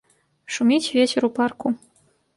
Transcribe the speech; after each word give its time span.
Шуміць 0.55 0.89
вецер 0.95 1.21
у 1.29 1.33
парку. 1.39 1.67